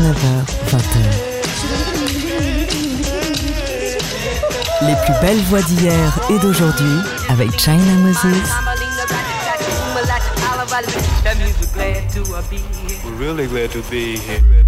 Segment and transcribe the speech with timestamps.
[0.00, 0.16] 19h,
[0.70, 0.98] 20h.
[4.86, 6.96] Les plus belles voix d'hier et d'aujourd'hui
[7.28, 8.24] avec China Moses.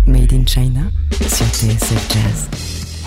[0.06, 0.80] Made in China
[1.26, 2.48] sur TSF Jazz.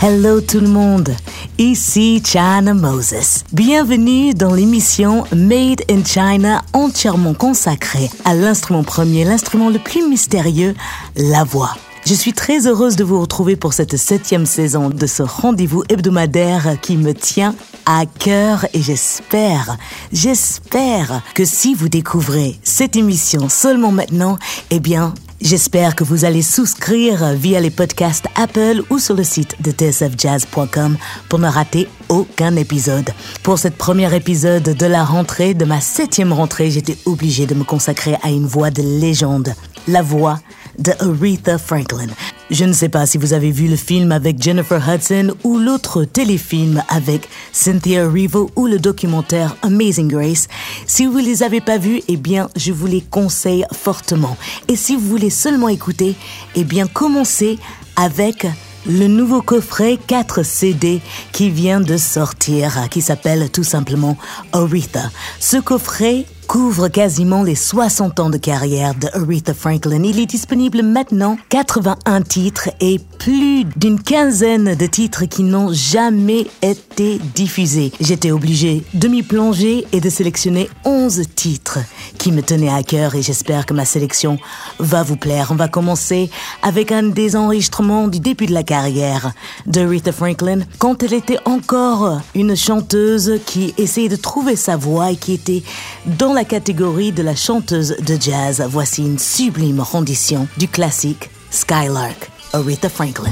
[0.01, 1.15] Hello tout le monde,
[1.59, 3.43] ici China Moses.
[3.53, 10.73] Bienvenue dans l'émission Made in China entièrement consacrée à l'instrument premier, l'instrument le plus mystérieux,
[11.15, 11.75] la voix.
[12.05, 16.79] Je suis très heureuse de vous retrouver pour cette septième saison de ce rendez-vous hebdomadaire
[16.79, 17.55] qui me tient
[17.87, 19.77] à cœur et j'espère,
[20.11, 24.37] j'espère que si vous découvrez cette émission seulement maintenant,
[24.69, 29.61] eh bien, J'espère que vous allez souscrire via les podcasts Apple ou sur le site
[29.61, 30.97] de tsfjazz.com
[31.29, 33.11] pour ne rater aucun épisode.
[33.43, 37.65] Pour cette première épisode de la rentrée, de ma septième rentrée, j'étais obligée de me
[37.65, 39.53] consacrer à une voix de légende.
[39.87, 40.39] La voix
[40.79, 42.07] de Aretha Franklin.
[42.51, 46.03] Je ne sais pas si vous avez vu le film avec Jennifer Hudson ou l'autre
[46.03, 50.47] téléfilm avec Cynthia Erivo ou le documentaire Amazing Grace.
[50.85, 54.37] Si vous ne les avez pas vus, eh bien, je vous les conseille fortement.
[54.67, 56.15] Et si vous voulez seulement écouter,
[56.55, 57.57] eh bien, commencez
[57.95, 58.45] avec
[58.87, 61.01] le nouveau coffret 4 CD
[61.31, 64.17] qui vient de sortir, qui s'appelle tout simplement
[64.53, 65.09] Aretha.
[65.39, 70.03] Ce coffret couvre quasiment les 60 ans de carrière de Aretha Franklin.
[70.03, 76.45] Il est disponible maintenant 81 titres et plus d'une quinzaine de titres qui n'ont jamais
[76.61, 77.91] été diffusés.
[77.99, 81.79] J'étais obligée de m'y plonger et de sélectionner 11 titres
[82.17, 84.37] qui me tenaient à cœur et j'espère que ma sélection
[84.79, 85.49] va vous plaire.
[85.51, 86.29] On va commencer
[86.61, 89.31] avec un des enregistrements du début de la carrière
[89.65, 95.11] de Aretha Franklin quand elle était encore une chanteuse qui essayait de trouver sa voix
[95.11, 95.63] et qui était
[96.05, 102.29] dans la catégorie de la chanteuse de jazz, voici une sublime rendition du classique Skylark,
[102.51, 103.31] Aretha Franklin.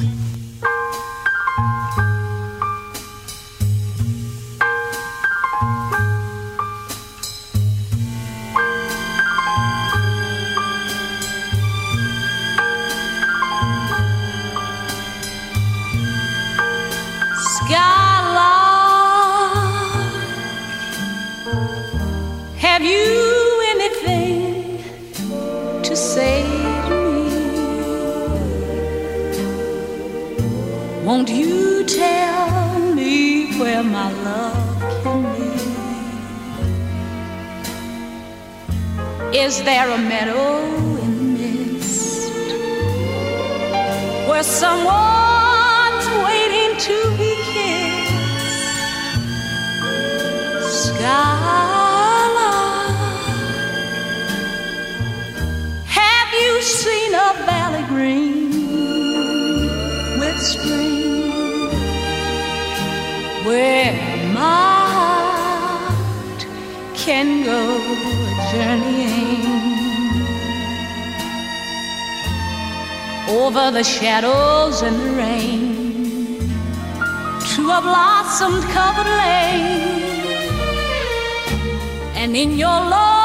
[22.83, 24.83] Have you anything
[25.83, 26.43] to say
[26.89, 27.29] to me?
[31.05, 35.51] Won't you tell me where my love can be?
[39.37, 40.65] Is there a meadow
[41.03, 42.31] in the mist
[44.27, 48.11] where someone's waiting to be kissed?
[50.89, 51.72] Sky.
[57.87, 58.49] Green
[60.19, 61.69] with spring
[63.45, 63.93] where
[64.33, 66.41] my heart
[66.95, 67.61] can go
[68.51, 69.43] journeying
[73.29, 75.73] over the shadows and the rain
[77.51, 80.03] to a blossom covered lane
[82.15, 83.22] and in your love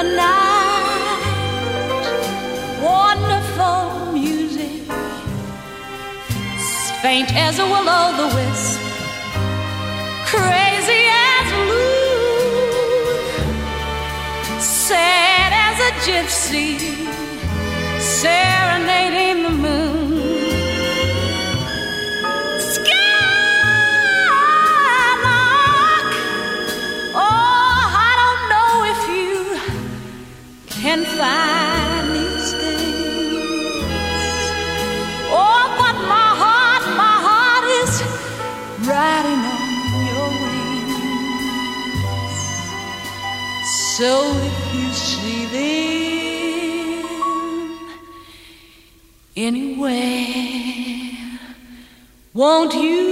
[0.00, 1.20] night.
[2.82, 4.82] Wonderful music,
[7.02, 8.80] faint as a will o' the wisp,
[10.32, 12.72] crazy as blue,
[14.60, 16.70] sad as a gypsy,
[18.00, 20.01] serenading the moon.
[44.02, 47.06] So if you see them
[49.36, 51.10] anywhere,
[52.34, 53.11] won't you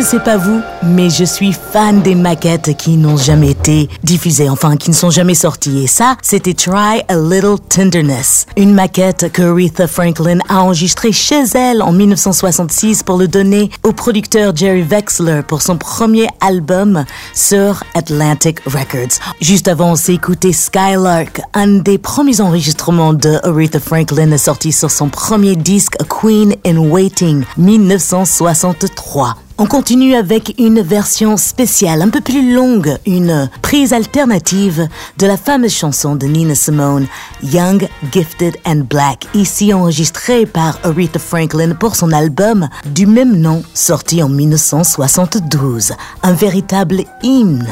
[0.00, 4.48] Ne sais pas vous, mais je suis fan des maquettes qui n'ont jamais été diffusées,
[4.48, 5.82] enfin qui ne sont jamais sorties.
[5.82, 11.42] Et ça, c'était Try a Little Tenderness, une maquette que Aretha Franklin a enregistrée chez
[11.54, 17.04] elle en 1966 pour le donner au producteur Jerry Wexler pour son premier album
[17.34, 19.20] sur Atlantic Records.
[19.42, 24.90] Juste avant, on s'est écouté Skylark, un des premiers enregistrements de Aretha Franklin sorti sur
[24.90, 29.36] son premier disque Queen in Waiting 1963.
[29.62, 34.88] On continue avec une version spéciale, un peu plus longue, une prise alternative
[35.18, 37.06] de la fameuse chanson de Nina Simone,
[37.42, 43.62] Young, Gifted and Black, ici enregistrée par Aretha Franklin pour son album du même nom,
[43.74, 45.92] sorti en 1972.
[46.22, 47.68] Un véritable hymne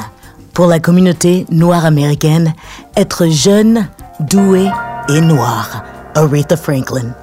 [0.52, 2.52] pour la communauté noire américaine,
[2.98, 3.88] être jeune,
[4.20, 4.68] doué
[5.08, 5.84] et noir.
[6.14, 7.14] Aretha Franklin.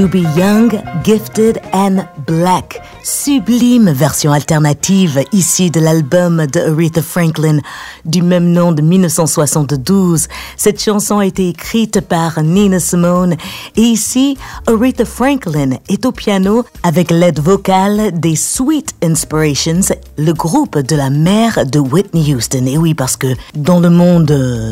[0.00, 0.70] To Be Young,
[1.02, 2.80] Gifted and Black.
[3.02, 7.58] Sublime version alternative ici de l'album de Aretha Franklin
[8.04, 10.28] du même nom de 1972.
[10.56, 13.34] Cette chanson a été écrite par Nina Simone
[13.76, 14.36] et ici
[14.68, 21.10] Aretha Franklin est au piano avec l'aide vocale des Sweet Inspirations, le groupe de la
[21.10, 22.66] mère de Whitney Houston.
[22.66, 24.26] Et oui, parce que dans le monde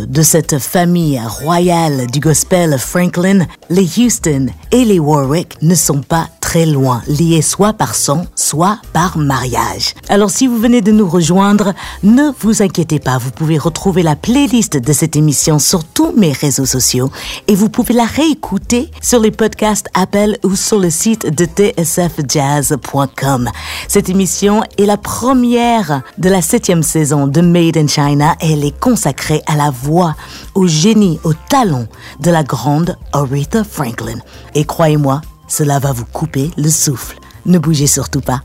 [0.09, 6.29] de cette famille royale du gospel Franklin, les Houston et les Warwick ne sont pas
[6.41, 9.95] très loin, liés soit par sang, soit par mariage.
[10.11, 14.17] Alors si vous venez de nous rejoindre, ne vous inquiétez pas, vous pouvez retrouver la
[14.17, 17.11] playlist de cette émission sur tous mes réseaux sociaux
[17.47, 23.49] et vous pouvez la réécouter sur les podcasts Apple ou sur le site de tsfjazz.com.
[23.89, 28.65] Cette émission est la première de la septième saison de Made in China et elle
[28.65, 30.15] est consacrée à la voix,
[30.55, 31.87] au génie, au talent
[32.21, 34.19] de la grande Aretha Franklin.
[34.55, 37.19] Et croyez-moi, cela va vous couper le souffle.
[37.49, 38.43] Ne bougez surtout pas.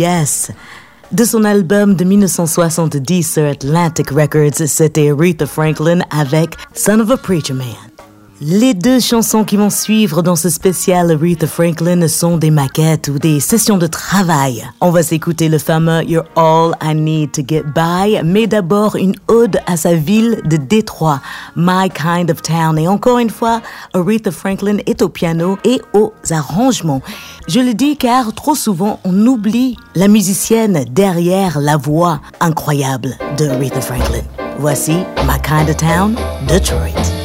[0.00, 0.50] Yes.
[1.12, 7.16] De son album de 1970 sur Atlantic Records, c'était Aretha Franklin avec Son of a
[7.16, 7.89] Preacher Man.
[8.42, 13.18] Les deux chansons qui vont suivre dans ce spécial Aretha Franklin sont des maquettes ou
[13.18, 14.66] des sessions de travail.
[14.80, 19.14] On va s'écouter le fameux You're All I Need to Get By, mais d'abord une
[19.28, 21.20] ode à sa ville de Détroit,
[21.54, 22.78] My Kind of Town.
[22.78, 23.60] Et encore une fois,
[23.92, 27.02] Aretha Franklin est au piano et aux arrangements.
[27.46, 33.48] Je le dis car trop souvent on oublie la musicienne derrière la voix incroyable de
[33.48, 34.22] Aretha Franklin.
[34.58, 34.94] Voici
[35.26, 36.16] My Kind of Town,
[36.48, 37.19] Detroit.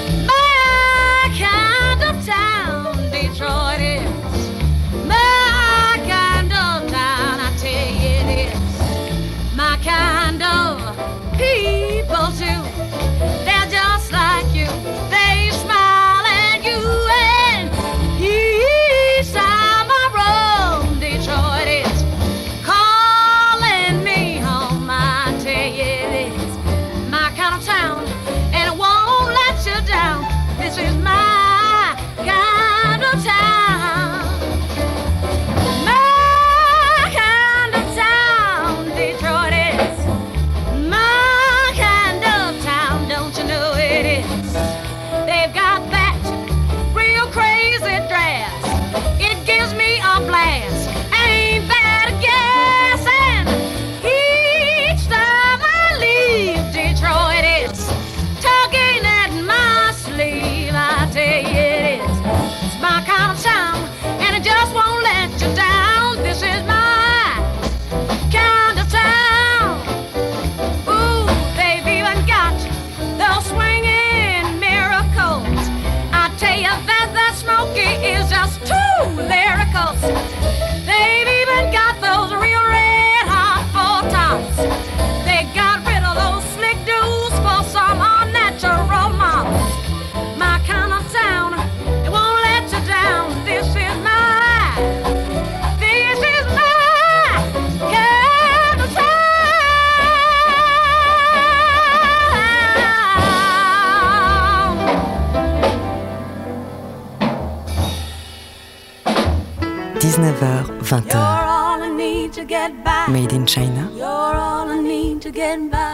[113.45, 113.86] In China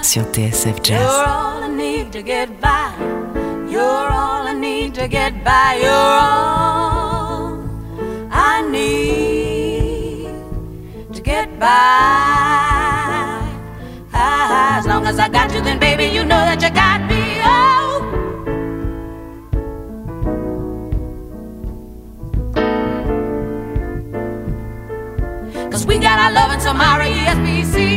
[0.03, 1.01] sur TSF Jazz.
[1.01, 2.93] You're all I need to get by.
[3.69, 5.79] You're all I need to get by.
[5.81, 7.59] You're all
[8.31, 10.31] I need
[11.13, 11.67] to get by.
[14.13, 17.20] Ah, as long as I got you, then baby, you know that you got me.
[26.33, 27.90] Love in Samara, E-S-P-C-T-O.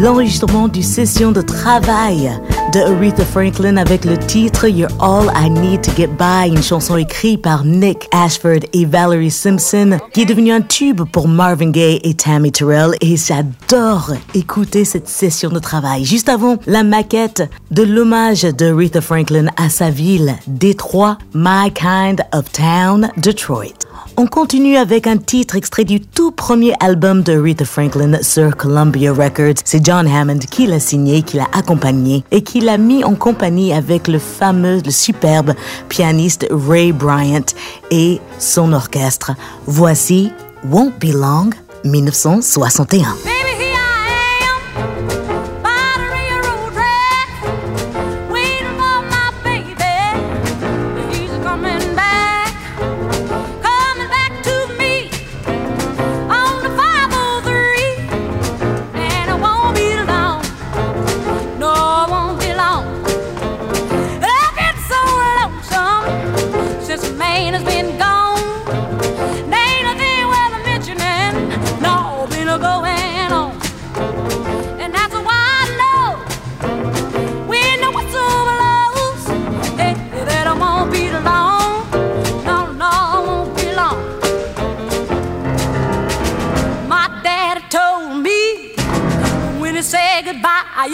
[0.00, 2.32] L'enregistrement du session de travail
[2.72, 6.96] de Aretha Franklin avec le titre You're All I Need to Get By, une chanson
[6.96, 12.00] écrite par Nick Ashford et Valerie Simpson, qui est devenue un tube pour Marvin Gaye
[12.02, 12.92] et Tammy Terrell.
[13.02, 16.06] Et j'adore écouter cette session de travail.
[16.06, 22.22] Juste avant, la maquette de l'hommage de Aretha Franklin à sa ville, Détroit, My Kind
[22.32, 23.89] of Town, Detroit.
[24.16, 29.12] On continue avec un titre extrait du tout premier album de Aretha Franklin sur Columbia
[29.12, 29.62] Records.
[29.64, 33.72] C'est John Hammond qui l'a signé, qui l'a accompagné et qui l'a mis en compagnie
[33.72, 35.54] avec le fameux, le superbe
[35.88, 37.46] pianiste Ray Bryant
[37.90, 39.32] et son orchestre.
[39.66, 40.30] Voici
[40.68, 41.50] Won't Be Long,
[41.84, 43.16] 1961.
[43.24, 43.69] Baby,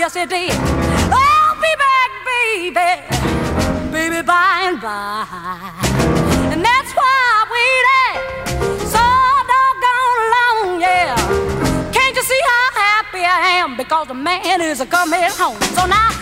[0.06, 0.52] yes it did.
[1.10, 2.70] I'll be back, baby,
[3.90, 5.26] baby, by and by.
[6.52, 9.04] And that's why I waited so
[9.52, 11.90] doggone long, yeah.
[11.92, 15.60] Can't you see how happy I am because the man is a coming home?
[15.74, 16.15] So now.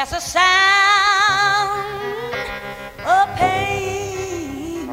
[0.00, 1.84] as a sound
[3.04, 4.88] of pain.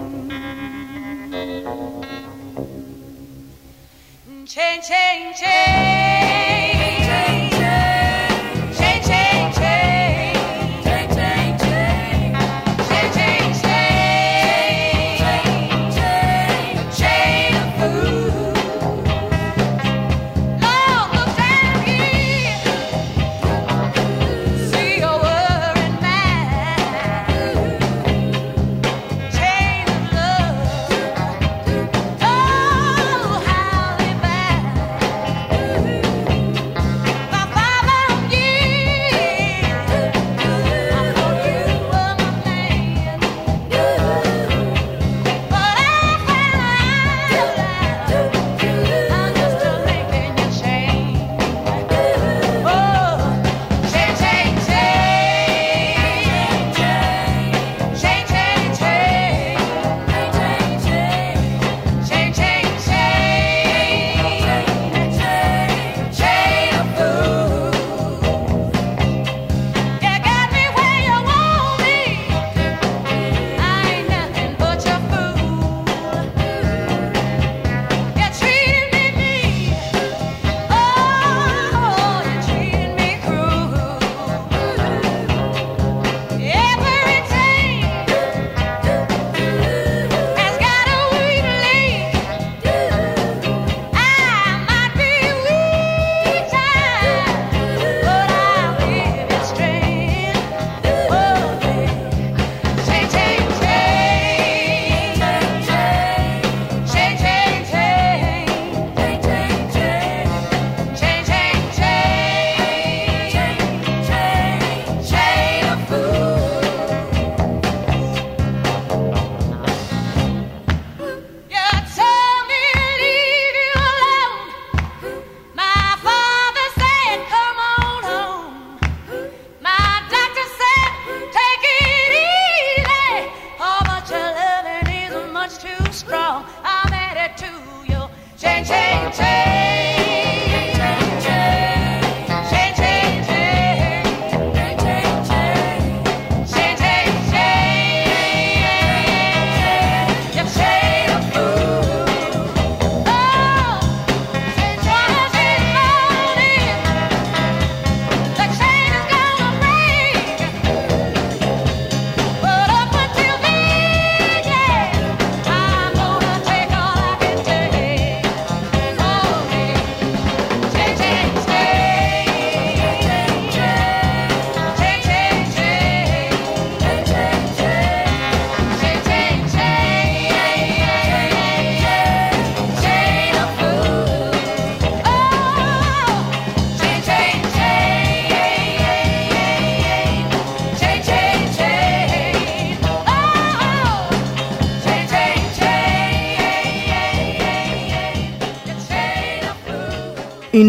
[4.45, 5.86] Change, change, change.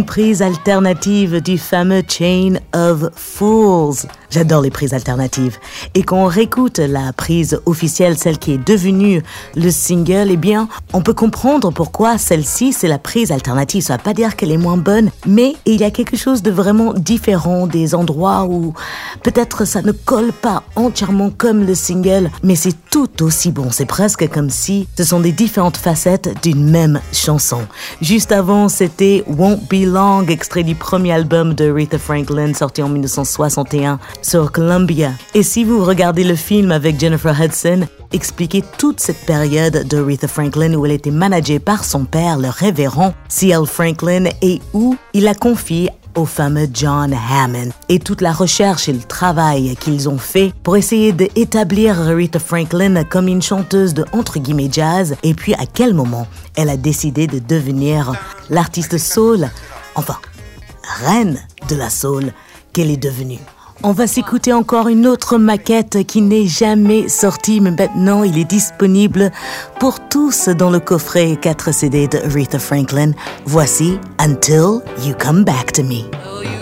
[0.09, 4.09] Prise alternative du fameux Chain of Fools.
[4.31, 5.59] J'adore les prises alternatives.
[5.94, 9.23] Et quand on réécoute la prise officielle, celle qui est devenue
[9.55, 13.83] le single, eh bien, on peut comprendre pourquoi celle-ci, c'est la prise alternative.
[13.83, 16.51] Ça va pas dire qu'elle est moins bonne, mais il y a quelque chose de
[16.51, 18.73] vraiment différent des endroits où
[19.23, 23.71] peut-être ça ne colle pas entièrement comme le single, mais c'est tout aussi bon.
[23.71, 27.61] C'est presque comme si ce sont des différentes facettes d'une même chanson.
[28.01, 29.97] Juste avant, c'était Won't Be Long,
[30.28, 35.11] extrait du premier album de Rita Franklin, sorti en 1961 sur Columbia.
[35.34, 37.80] Et si vous regardez le film avec Jennifer Hudson,
[38.12, 42.48] expliquez toute cette période de Rita Franklin où elle était managée par son père, le
[42.48, 43.66] révérend C.L.
[43.66, 48.92] Franklin, et où il a confié au fameux John Hammond et toute la recherche et
[48.92, 54.38] le travail qu'ils ont fait pour essayer d'établir Rita Franklin comme une chanteuse de entre
[54.38, 58.14] guillemets jazz et puis à quel moment elle a décidé de devenir
[58.50, 59.48] l'artiste soul,
[59.98, 60.16] enfin,
[61.02, 62.32] reine de la soul
[62.72, 63.40] qu'elle est devenue.
[63.82, 68.44] On va s'écouter encore une autre maquette qui n'est jamais sortie, mais maintenant il est
[68.44, 69.30] disponible
[69.78, 73.12] pour tous dans le coffret 4 CD de Rita Franklin.
[73.44, 76.58] Voici Until You Come Back to Me.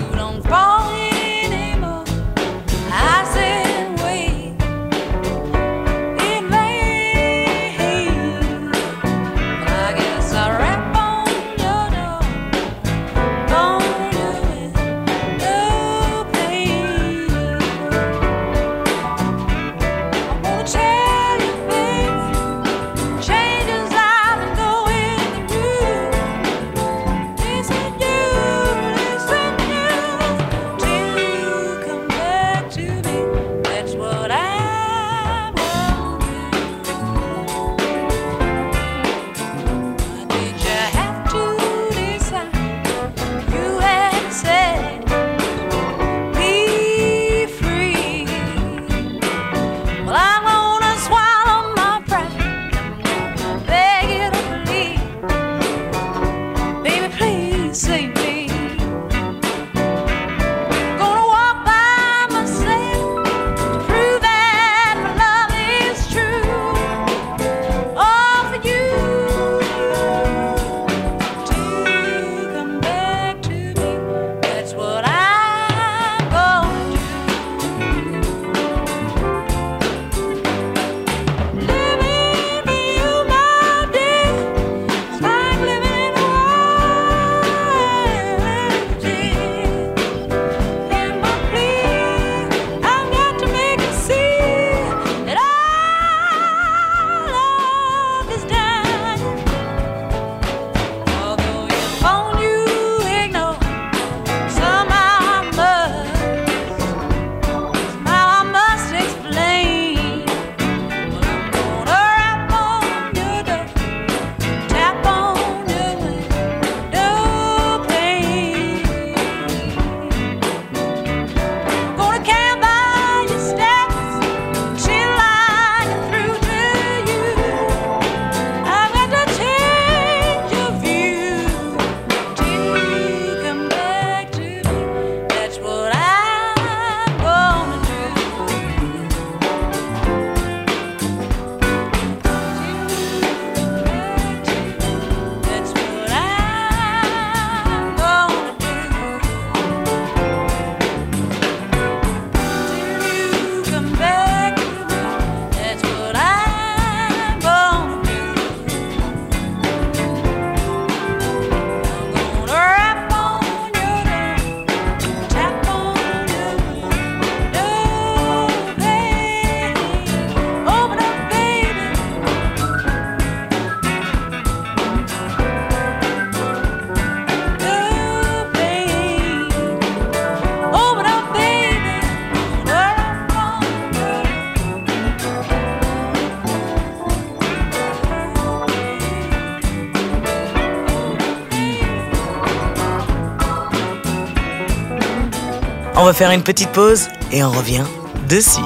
[196.07, 197.83] Va faire une petite pause et on revient
[198.29, 198.65] de suite.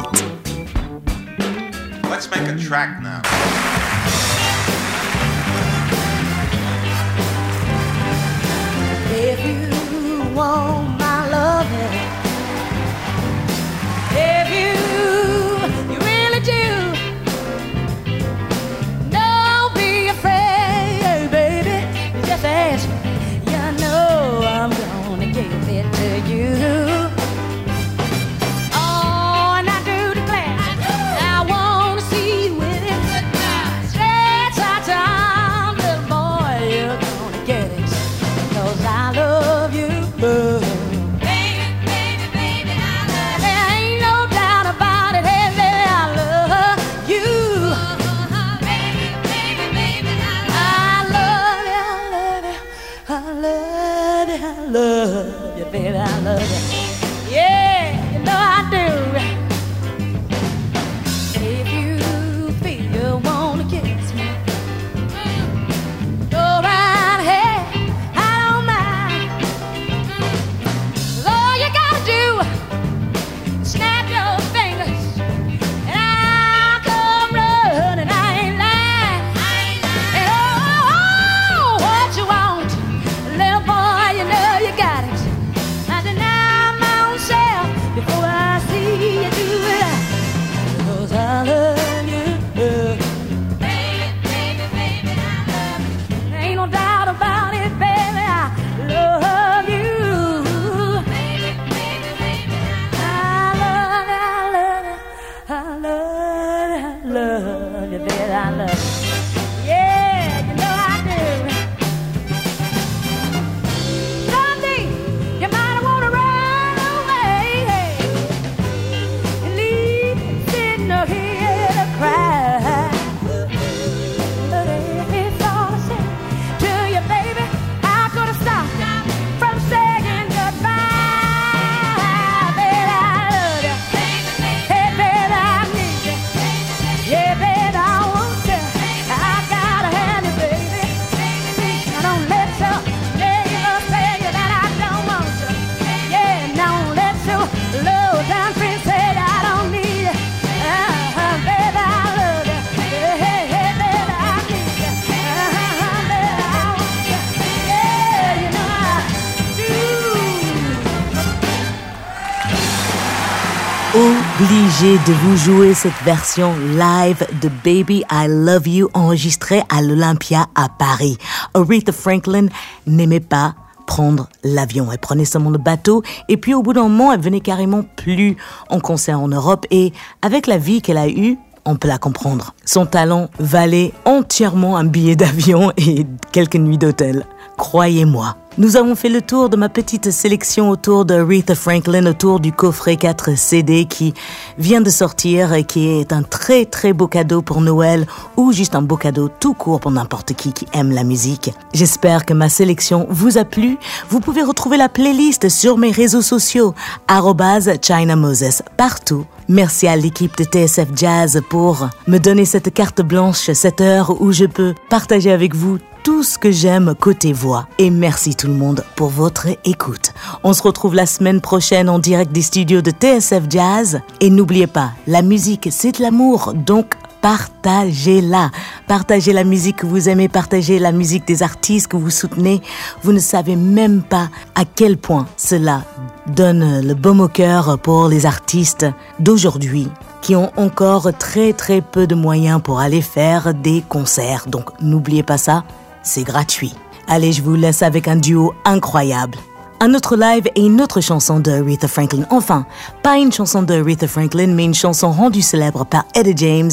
[164.81, 170.70] De vous jouer cette version live de Baby I Love You enregistrée à l'Olympia à
[170.70, 171.18] Paris.
[171.53, 172.47] Aretha Franklin
[172.87, 173.55] n'aimait pas
[173.87, 174.89] prendre l'avion.
[174.91, 178.39] Elle prenait seulement le bateau et puis au bout d'un moment, elle venait carrément plus
[178.70, 182.55] en concert en Europe et avec la vie qu'elle a eue, on peut la comprendre.
[182.64, 187.26] Son talent valait entièrement un billet d'avion et quelques nuits d'hôtel.
[187.61, 188.36] Croyez-moi.
[188.56, 192.52] Nous avons fait le tour de ma petite sélection autour de Aretha Franklin, autour du
[192.52, 194.14] coffret 4 CD qui
[194.56, 198.06] vient de sortir et qui est un très très beau cadeau pour Noël
[198.38, 201.52] ou juste un beau cadeau tout court pour n'importe qui qui aime la musique.
[201.74, 203.76] J'espère que ma sélection vous a plu.
[204.08, 206.74] Vous pouvez retrouver la playlist sur mes réseaux sociaux,
[207.08, 209.26] arrobase China Moses, partout.
[209.48, 214.32] Merci à l'équipe de TSF Jazz pour me donner cette carte blanche, cette heure où
[214.32, 215.78] je peux partager avec vous
[216.21, 217.66] tout ce que j'aime côté voix.
[217.79, 220.12] Et merci tout le monde pour votre écoute.
[220.45, 224.03] On se retrouve la semaine prochaine en direct des studios de TSF Jazz.
[224.21, 226.93] Et n'oubliez pas, la musique, c'est de l'amour, donc
[227.23, 228.51] partagez-la.
[228.87, 232.61] Partagez la musique que vous aimez, partagez la musique des artistes que vous soutenez.
[233.03, 235.85] Vous ne savez même pas à quel point cela
[236.27, 238.85] donne le baume au cœur pour les artistes
[239.21, 239.89] d'aujourd'hui
[240.21, 244.45] qui ont encore très très peu de moyens pour aller faire des concerts.
[244.49, 245.64] Donc n'oubliez pas ça,
[246.03, 246.74] c'est gratuit.
[247.09, 249.38] Allez, je vous laisse avec un duo incroyable.
[249.80, 252.24] Un autre live et une autre chanson de Aretha Franklin.
[252.30, 252.66] Enfin,
[253.03, 256.70] pas une chanson de Aretha Franklin, mais une chanson rendue célèbre par Etta James.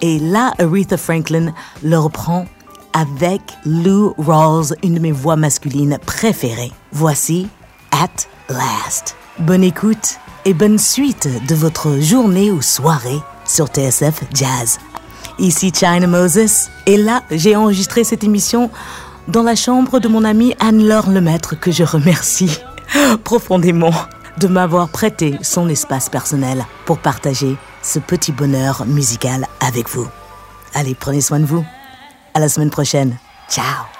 [0.00, 1.52] Et là, Aretha Franklin
[1.82, 2.46] le reprend
[2.92, 6.72] avec Lou Rawls, une de mes voix masculines préférées.
[6.92, 7.48] Voici
[7.90, 9.16] At Last.
[9.40, 14.78] Bonne écoute et bonne suite de votre journée ou soirée sur TSF Jazz.
[15.38, 16.68] Ici China Moses.
[16.86, 18.70] Et là, j'ai enregistré cette émission
[19.28, 22.58] dans la chambre de mon amie Anne-Laure Lemaître, que je remercie
[23.24, 23.92] profondément
[24.38, 30.08] de m'avoir prêté son espace personnel pour partager ce petit bonheur musical avec vous.
[30.74, 31.64] Allez, prenez soin de vous.
[32.34, 33.16] À la semaine prochaine.
[33.48, 33.97] Ciao.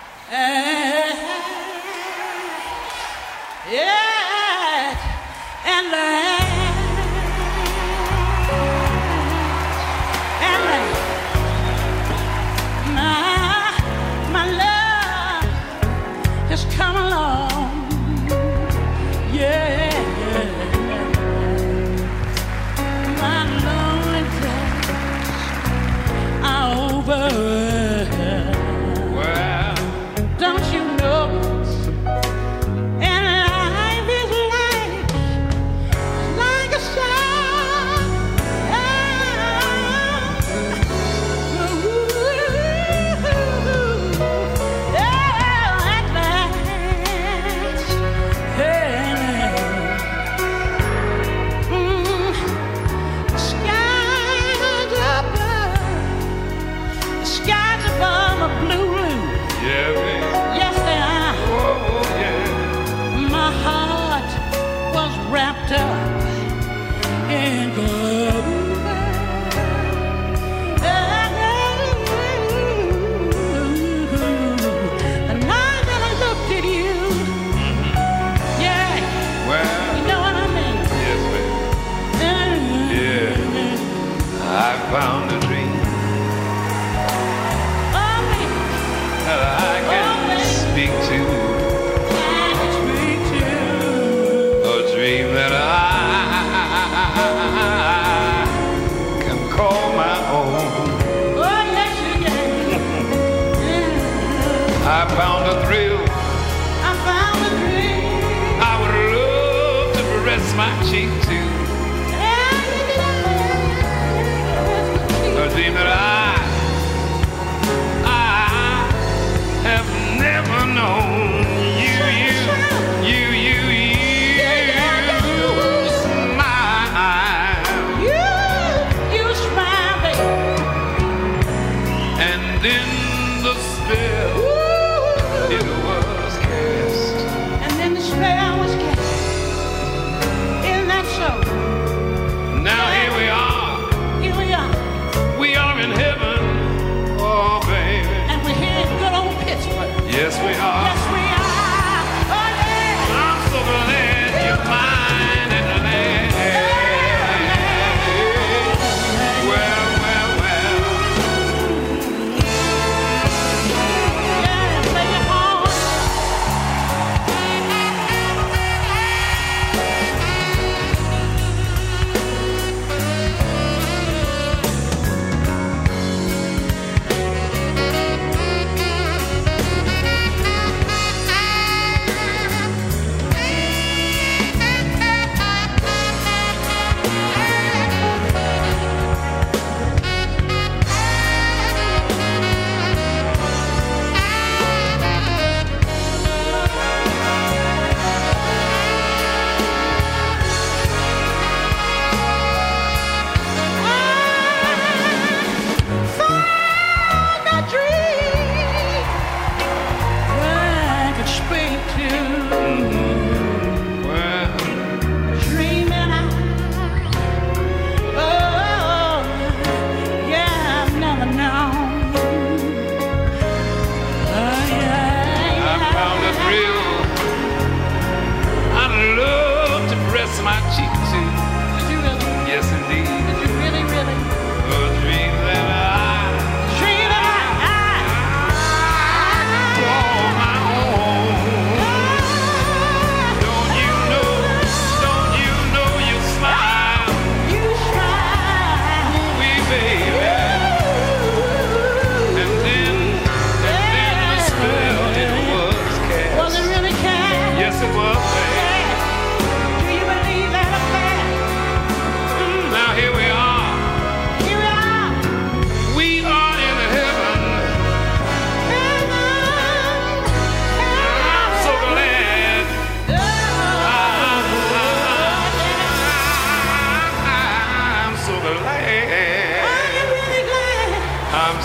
[110.59, 111.28] My cheek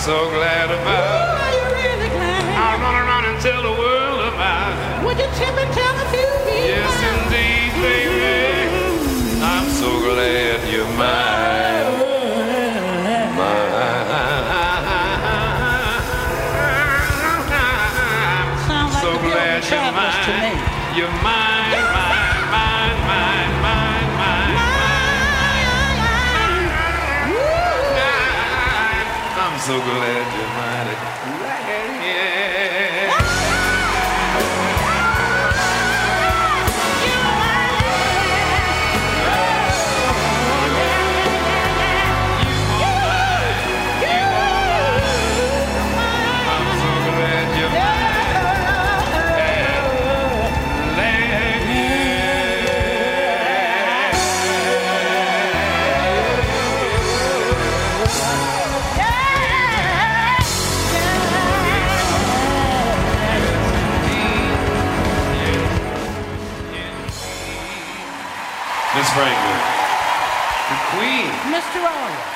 [0.04, 0.73] so glad
[29.64, 30.23] so good.
[71.64, 71.80] Mr.
[71.80, 72.33] Elliott.